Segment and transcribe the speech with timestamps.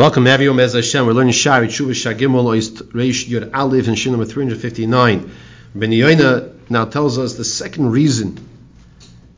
[0.00, 0.58] Welcome, everyone.
[0.60, 5.30] As Hashem, we're learning Shaarei Teshuva Shagimel Oist Reish Yud Aleph and Shin number 359.
[5.74, 8.38] Ben Yoina now tells us the second reason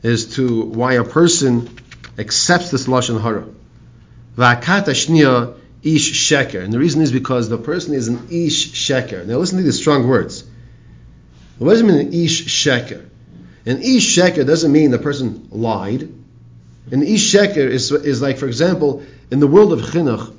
[0.03, 1.69] as to why a person
[2.17, 3.45] accepts this lashon hara.
[4.37, 9.25] Va'akat ashniya ish sheker, and the reason is because the person is an ish sheker.
[9.25, 10.45] Now listen to these strong words.
[11.57, 13.05] What does it mean an ish sheker?
[13.65, 16.03] An ish sheker doesn't mean the person lied.
[16.89, 20.33] An ish sheker is, is like, for example, in the world of chinuch,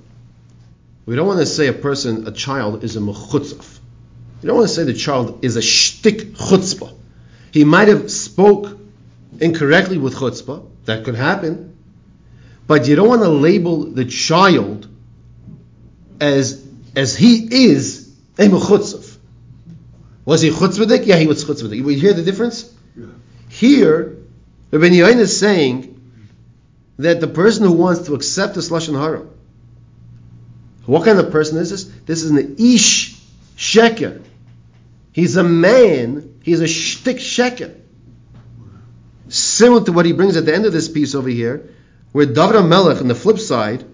[1.07, 3.79] we don't want to say a person, a child, is a mechutzaf.
[4.43, 6.95] You don't want to say the child is a shtik chutzpah.
[7.53, 8.79] He might have spoke
[9.41, 10.67] incorrectly with chutzpah.
[10.87, 11.77] That could happen.
[12.67, 14.89] But you don't want to label the child
[16.21, 16.65] as
[16.97, 19.19] as he is a mechutzaf.
[20.25, 21.07] Was he chutzpahdik?
[21.07, 21.77] Yeah, he was chutzpahdik.
[21.77, 22.73] You hear the difference?
[22.97, 23.07] Yeah.
[23.51, 24.17] Here,
[24.71, 25.91] Rabbi Yain is saying
[26.99, 29.27] that the person who wants to accept this lashon hara,
[30.87, 31.85] what kind of person is this?
[31.85, 33.19] This is an ish
[33.57, 34.23] sheker.
[35.13, 36.41] He's a man.
[36.43, 37.75] He's a shtik sheker.
[39.29, 41.71] Similar to what he brings at the end of this piece over here,
[42.13, 43.85] where David Melech on the flip side,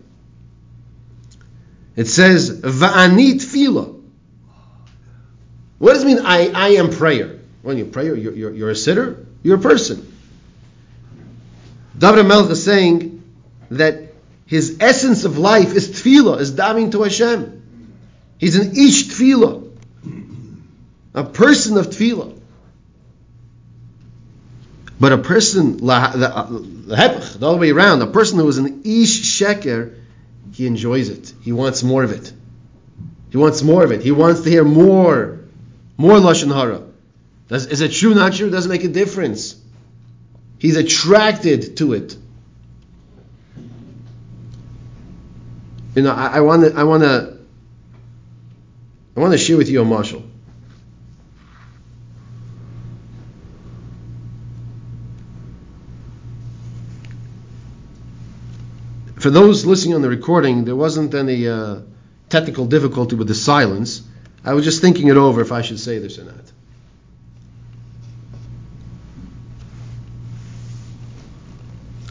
[1.94, 4.00] it says va'ani tefillah.
[5.78, 6.20] What does it mean?
[6.24, 7.38] I, I am prayer.
[7.62, 9.26] When you pray, you're, you're, you're a sitter.
[9.42, 10.12] You're a person.
[11.96, 13.22] David Melech is saying
[13.70, 14.09] that
[14.50, 17.62] his essence of life is tefillah, is daving to Hashem.
[18.36, 19.70] He's an ish tefillah,
[21.14, 22.36] a person of tefillah.
[24.98, 29.38] But a person, the uh, the other way around, a person who is an ish
[29.38, 29.94] sheker,
[30.54, 31.32] he enjoys it.
[31.42, 32.32] He wants more of it.
[33.30, 34.02] He wants more of it.
[34.02, 35.38] He wants to hear more,
[35.96, 36.82] more lashon hara.
[37.46, 38.14] Does, is it true?
[38.14, 38.50] Not true?
[38.50, 39.54] Doesn't make a difference.
[40.58, 42.16] He's attracted to it.
[45.94, 47.38] You know, I want to, I want to,
[49.16, 50.24] I want to share with you a mashal.
[59.18, 61.80] For those listening on the recording, there wasn't any uh,
[62.30, 64.02] technical difficulty with the silence.
[64.44, 66.34] I was just thinking it over if I should say this or not.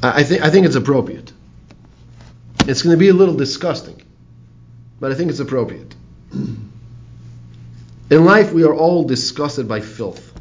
[0.03, 1.33] I, think I think it's appropriate.
[2.69, 3.99] It's going to be a little disgusting,
[4.99, 5.95] but I think it's appropriate.
[8.11, 10.31] In life, we are all disgusted by filth.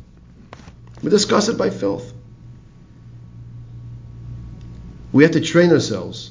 [1.02, 2.12] We're disgusted by filth.
[5.10, 6.30] We have to train ourselves.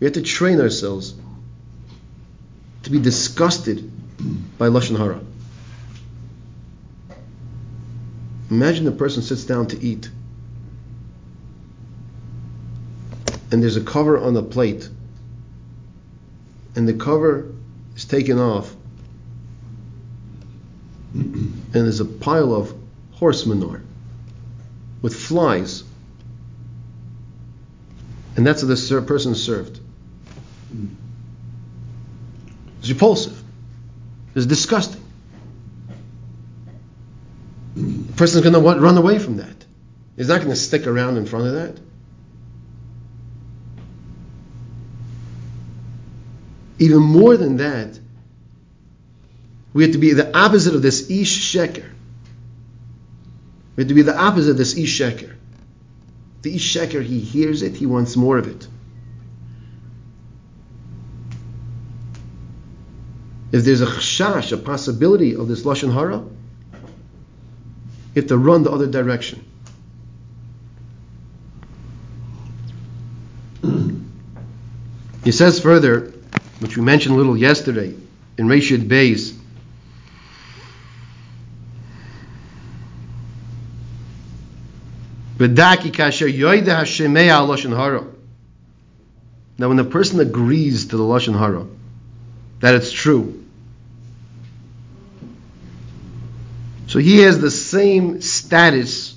[0.00, 1.14] We have to train ourselves
[2.84, 3.90] to be disgusted
[4.56, 5.20] by lashon hara.
[8.50, 10.08] Imagine a person sits down to eat
[13.54, 14.88] and there's a cover on the plate,
[16.74, 17.52] and the cover
[17.94, 18.74] is taken off,
[21.14, 22.74] and there's a pile of
[23.12, 23.80] horse manure
[25.02, 25.84] with flies,
[28.34, 29.78] and that's what this person served.
[32.80, 33.40] It's repulsive.
[34.34, 35.00] It's disgusting.
[37.76, 39.64] The person's going to run away from that.
[40.16, 41.84] He's not going to stick around in front of that.
[46.78, 47.98] Even more than that,
[49.72, 51.88] we have to be the opposite of this ish sheker.
[53.76, 55.34] We have to be the opposite of this ish sheker.
[56.42, 58.66] The ish sheker, he hears it, he wants more of it.
[63.52, 66.18] If there's a chashash, a possibility of this lashon hara,
[68.14, 69.44] you have to run the other direction.
[75.24, 76.12] He says further,
[76.60, 77.94] which we mentioned a little yesterday
[78.38, 79.36] in Reish Yud Beis.
[89.56, 91.66] Now, when the person agrees to the lashon hara,
[92.60, 93.44] that it's true,
[96.86, 99.16] so he has the same status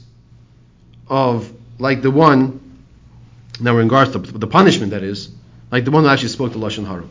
[1.08, 2.60] of like the one.
[3.60, 5.30] Now, we're in Garth, the punishment, that is,
[5.72, 7.06] like the one who actually spoke the lashon hara.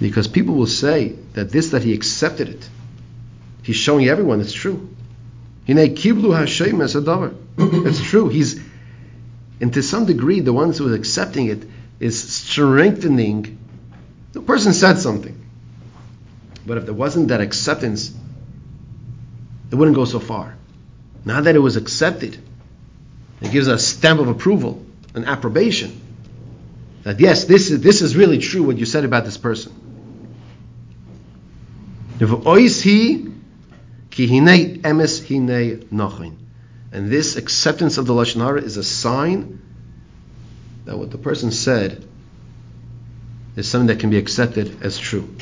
[0.00, 2.68] Because people will say that this, that he accepted it,
[3.62, 4.90] he's showing everyone it's true.
[5.68, 6.02] It's
[8.02, 8.28] true.
[8.28, 8.60] He's,
[9.60, 11.64] and to some degree, the ones who are accepting it
[11.98, 13.58] is strengthening.
[14.32, 15.40] The person said something,
[16.66, 18.14] but if there wasn't that acceptance,
[19.70, 20.56] it wouldn't go so far.
[21.24, 22.36] Now that it was accepted,
[23.40, 24.84] it gives a stamp of approval,
[25.14, 26.00] an approbation.
[27.04, 29.72] that yes, this is this is really true what you said about this person.
[36.92, 39.60] And this acceptance of the lashon hara is a sign
[40.86, 42.06] that what the person said
[43.56, 45.34] is something that can be accepted as true.